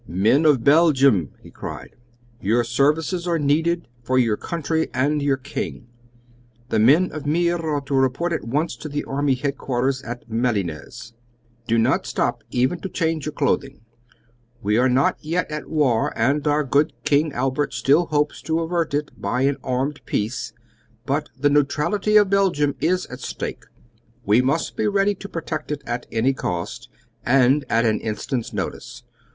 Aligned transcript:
"Men 0.07 0.47
of 0.47 0.63
Belgium," 0.63 1.29
he 1.43 1.51
cried, 1.51 1.95
"your 2.41 2.63
services 2.63 3.27
are 3.27 3.37
needed 3.37 3.87
for 4.01 4.17
your 4.17 4.35
country 4.35 4.89
and 4.95 5.21
your 5.21 5.37
King! 5.37 5.89
The 6.69 6.79
men 6.79 7.11
of 7.11 7.27
Meer 7.27 7.57
are 7.57 7.81
to 7.81 7.93
report 7.93 8.33
at 8.33 8.43
once 8.47 8.75
to 8.77 8.89
the 8.89 9.03
army 9.03 9.35
headquarters 9.35 10.01
at 10.01 10.23
Malines. 10.27 11.13
Do 11.67 11.77
not 11.77 12.07
stop 12.07 12.43
even 12.49 12.79
to 12.79 12.89
change 12.89 13.27
your 13.27 13.33
clothing! 13.33 13.81
We 14.63 14.75
are 14.79 14.89
not 14.89 15.23
yet 15.23 15.51
at 15.51 15.69
war, 15.69 16.11
and 16.17 16.47
our 16.47 16.63
good 16.63 16.93
King 17.03 17.31
Albert 17.33 17.71
still 17.71 18.07
hopes 18.07 18.41
to 18.41 18.59
avert 18.61 18.95
it 18.95 19.11
by 19.21 19.41
an 19.43 19.57
armed 19.63 20.01
peace, 20.07 20.51
but 21.05 21.29
the 21.39 21.51
neutrality 21.51 22.17
of 22.17 22.31
Belgium 22.31 22.73
is 22.81 23.05
at 23.05 23.19
stake, 23.19 23.65
and 23.67 23.85
we 24.25 24.41
must 24.41 24.75
be 24.75 24.87
ready 24.87 25.13
to 25.13 25.29
protect 25.29 25.71
it 25.71 25.83
at 25.85 26.07
any 26.11 26.33
cost, 26.33 26.89
and 27.23 27.63
at 27.69 27.85
an 27.85 27.99
instant's 27.99 28.51
notice. 28.51 29.03